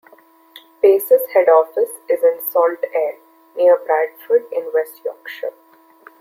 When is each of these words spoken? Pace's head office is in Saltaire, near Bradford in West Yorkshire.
Pace's 0.81 1.27
head 1.35 1.47
office 1.47 1.91
is 2.09 2.23
in 2.23 2.39
Saltaire, 2.49 3.19
near 3.55 3.77
Bradford 3.85 4.47
in 4.51 4.67
West 4.73 4.99
Yorkshire. 5.05 5.53